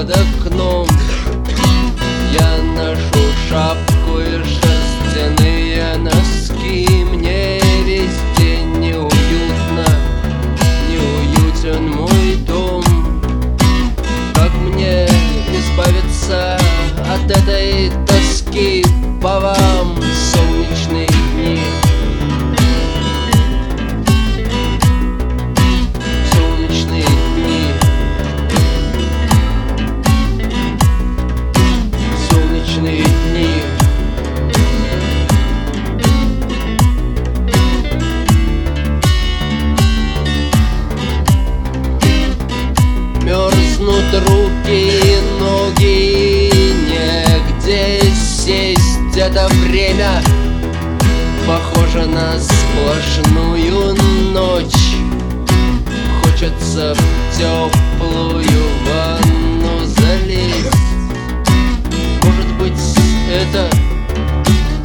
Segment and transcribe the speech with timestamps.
[0.00, 0.88] под окном.
[2.32, 6.86] Я ношу шапку и шерстяные носки.
[7.04, 9.84] Мне везде неуютно,
[10.88, 12.82] неуютен мой дом.
[14.34, 15.06] Как мне
[15.52, 16.56] избавиться
[17.06, 18.82] от этой тоски,
[19.20, 19.79] повал
[56.70, 58.44] Хочется в теплую
[58.86, 60.70] ванну залезть
[62.22, 62.96] Может быть
[63.28, 63.68] это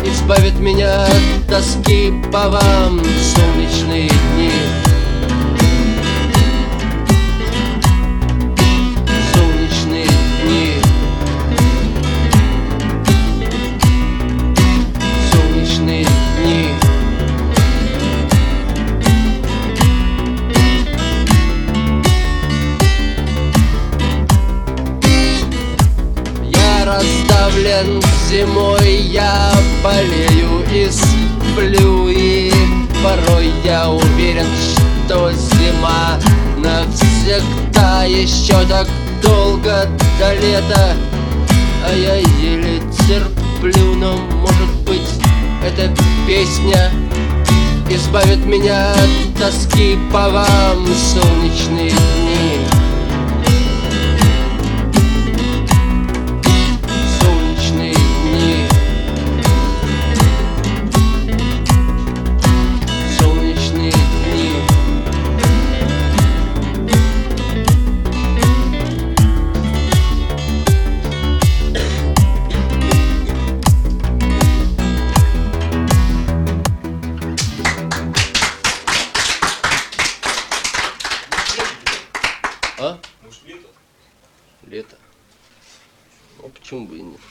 [0.04, 4.52] избавит меня от тоски по вам Солнечные дни
[26.96, 29.52] Я раздавлен зимой, я
[29.84, 32.08] болею и сплю.
[32.08, 32.52] И
[33.04, 34.48] порой я уверен,
[35.06, 36.18] что зима
[36.58, 38.04] навсегда.
[38.06, 38.88] Еще так
[39.22, 39.90] долго
[40.20, 40.96] до лета
[41.86, 45.10] А я еле терплю, но может быть
[45.66, 45.94] эта
[46.28, 46.92] песня
[47.90, 50.88] Избавит меня от тоски по вам.
[50.88, 52.65] Солнечные дни
[82.78, 83.00] А?
[83.22, 83.68] Может, лето?
[84.64, 84.98] Лето.
[86.42, 87.22] Ну почему бы и нет?